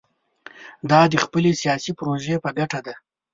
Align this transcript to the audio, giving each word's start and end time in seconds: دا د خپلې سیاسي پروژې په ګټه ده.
دا 0.89 1.01
د 1.11 1.15
خپلې 1.25 1.51
سیاسي 1.61 1.91
پروژې 1.97 2.35
په 2.43 2.49
ګټه 2.57 2.79
ده. 2.85 2.95